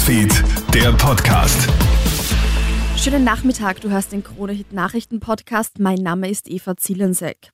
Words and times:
Newsfeed, 0.00 0.32
der 0.72 0.92
Podcast. 0.92 1.68
Schönen 2.96 3.22
Nachmittag, 3.22 3.82
du 3.82 3.90
hörst 3.90 4.12
den 4.12 4.24
Krone-Hit 4.24 4.72
Nachrichten-Podcast. 4.72 5.78
Mein 5.78 5.98
Name 5.98 6.30
ist 6.30 6.48
Eva 6.48 6.74
Zielensek. 6.74 7.50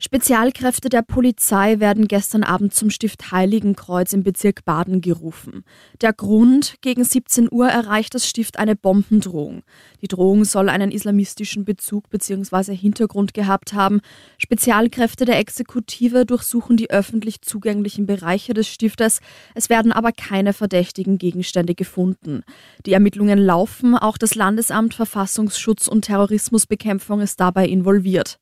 Spezialkräfte 0.00 0.90
der 0.90 1.02
Polizei 1.02 1.80
werden 1.80 2.06
gestern 2.06 2.44
Abend 2.44 2.72
zum 2.72 2.88
Stift 2.88 3.32
Heiligenkreuz 3.32 4.12
im 4.12 4.22
Bezirk 4.22 4.64
Baden 4.64 5.00
gerufen. 5.00 5.64
Der 6.00 6.12
Grund, 6.12 6.76
gegen 6.82 7.02
17 7.02 7.48
Uhr 7.50 7.66
erreicht 7.68 8.14
das 8.14 8.28
Stift 8.28 8.60
eine 8.60 8.76
Bombendrohung. 8.76 9.62
Die 10.00 10.06
Drohung 10.06 10.44
soll 10.44 10.68
einen 10.68 10.92
islamistischen 10.92 11.64
Bezug 11.64 12.10
bzw. 12.10 12.76
Hintergrund 12.76 13.34
gehabt 13.34 13.72
haben. 13.72 14.00
Spezialkräfte 14.38 15.24
der 15.24 15.40
Exekutive 15.40 16.24
durchsuchen 16.24 16.76
die 16.76 16.90
öffentlich 16.90 17.42
zugänglichen 17.42 18.06
Bereiche 18.06 18.54
des 18.54 18.68
Stiftes. 18.68 19.18
Es 19.56 19.68
werden 19.68 19.90
aber 19.90 20.12
keine 20.12 20.52
verdächtigen 20.52 21.18
Gegenstände 21.18 21.74
gefunden. 21.74 22.44
Die 22.86 22.92
Ermittlungen 22.92 23.40
laufen, 23.40 23.96
auch 23.96 24.16
das 24.16 24.36
Landesamt 24.36 24.94
Verfassungsschutz 24.94 25.88
und 25.88 26.02
Terrorismusbekämpfung 26.02 27.20
ist 27.20 27.40
dabei 27.40 27.66
involviert. 27.66 28.38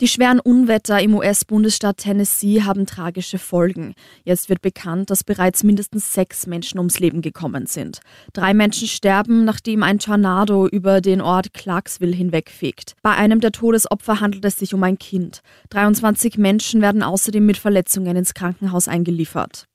Die 0.00 0.08
schweren 0.08 0.40
Unwetter 0.40 1.00
im 1.00 1.14
US-Bundesstaat 1.14 1.98
Tennessee 1.98 2.62
haben 2.62 2.84
tragische 2.84 3.38
Folgen. 3.38 3.94
Jetzt 4.24 4.48
wird 4.48 4.60
bekannt, 4.60 5.08
dass 5.08 5.22
bereits 5.22 5.62
mindestens 5.62 6.12
sechs 6.12 6.48
Menschen 6.48 6.78
ums 6.78 6.98
Leben 6.98 7.22
gekommen 7.22 7.66
sind. 7.66 8.00
Drei 8.32 8.54
Menschen 8.54 8.88
sterben, 8.88 9.44
nachdem 9.44 9.84
ein 9.84 10.00
Tornado 10.00 10.66
über 10.66 11.00
den 11.00 11.20
Ort 11.20 11.54
Clarksville 11.54 12.16
hinwegfegt. 12.16 12.94
Bei 13.02 13.12
einem 13.12 13.38
der 13.38 13.52
Todesopfer 13.52 14.18
handelt 14.18 14.44
es 14.44 14.56
sich 14.56 14.74
um 14.74 14.82
ein 14.82 14.98
Kind. 14.98 15.42
23 15.70 16.38
Menschen 16.38 16.82
werden 16.82 17.04
außerdem 17.04 17.46
mit 17.46 17.56
Verletzungen 17.56 18.16
ins 18.16 18.34
Krankenhaus 18.34 18.88
eingeliefert. 18.88 19.68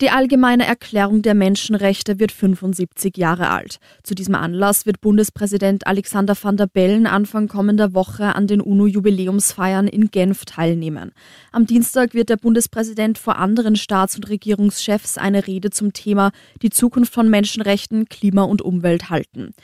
Die 0.00 0.10
Allgemeine 0.10 0.66
Erklärung 0.66 1.22
der 1.22 1.34
Menschenrechte 1.34 2.18
wird 2.18 2.32
75 2.32 3.16
Jahre 3.16 3.50
alt. 3.50 3.78
Zu 4.02 4.16
diesem 4.16 4.34
Anlass 4.34 4.86
wird 4.86 5.00
Bundespräsident 5.00 5.86
Alexander 5.86 6.34
van 6.40 6.56
der 6.56 6.66
Bellen 6.66 7.06
Anfang 7.06 7.46
kommender 7.46 7.94
Woche 7.94 8.34
an 8.34 8.48
den 8.48 8.60
UNO-Jubiläumsfeiern 8.60 9.86
in 9.86 10.10
Genf 10.10 10.46
teilnehmen. 10.46 11.12
Am 11.52 11.66
Dienstag 11.66 12.12
wird 12.12 12.28
der 12.28 12.38
Bundespräsident 12.38 13.18
vor 13.18 13.38
anderen 13.38 13.76
Staats- 13.76 14.16
und 14.16 14.28
Regierungschefs 14.28 15.16
eine 15.16 15.46
Rede 15.46 15.70
zum 15.70 15.92
Thema 15.92 16.32
die 16.60 16.70
Zukunft 16.70 17.14
von 17.14 17.30
Menschenrechten, 17.30 18.08
Klima 18.08 18.42
und 18.42 18.62
Umwelt 18.62 19.10
halten. 19.10 19.54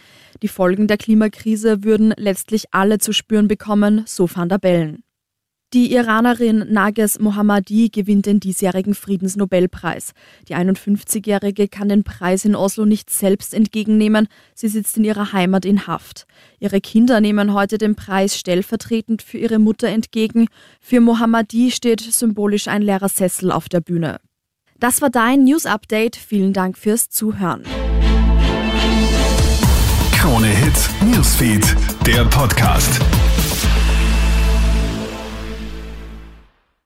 Die 0.42 0.48
Folgen 0.48 0.86
der 0.86 0.96
Klimakrise 0.96 1.83
würden 1.83 2.14
letztlich 2.16 2.66
alle 2.70 2.98
zu 2.98 3.12
spüren 3.12 3.48
bekommen, 3.48 4.05
so 4.06 4.28
van 4.33 4.48
der 4.48 4.58
Bellen. 4.58 5.02
Die 5.72 5.92
Iranerin 5.92 6.66
Nages 6.68 7.20
Mohammadi 7.20 7.90
gewinnt 7.90 8.26
den 8.26 8.40
diesjährigen 8.40 8.92
Friedensnobelpreis. 8.92 10.14
Die 10.48 10.56
51-Jährige 10.56 11.68
kann 11.68 11.88
den 11.88 12.02
Preis 12.02 12.44
in 12.44 12.56
Oslo 12.56 12.86
nicht 12.86 13.08
selbst 13.08 13.54
entgegennehmen. 13.54 14.27
Sie 14.52 14.66
sitzt 14.66 14.96
in 14.96 15.04
ihrer 15.04 15.32
Heimat 15.32 15.64
in 15.64 15.86
Haft. 15.86 16.27
Ihre 16.58 16.80
Kinder 16.80 17.20
nehmen 17.20 17.54
heute 17.54 17.78
den 17.78 17.94
Preis 17.94 18.36
stellvertretend 18.36 19.22
für 19.22 19.38
ihre 19.38 19.60
Mutter 19.60 19.86
entgegen. 19.86 20.48
Für 20.80 20.98
Mohammadi 20.98 21.70
steht 21.70 22.00
symbolisch 22.00 22.66
ein 22.66 22.82
leerer 22.82 23.08
Sessel 23.08 23.52
auf 23.52 23.68
der 23.68 23.80
Bühne. 23.80 24.18
Das 24.80 25.00
war 25.02 25.10
dein 25.10 25.44
News 25.44 25.66
Update. 25.66 26.16
Vielen 26.16 26.52
Dank 26.52 26.78
fürs 26.78 27.10
Zuhören. 27.10 27.62
Krone 30.18 30.48
Hits, 30.48 30.90
Newsfeed, 31.05 31.77
der 32.05 32.24
Podcast. 32.24 33.00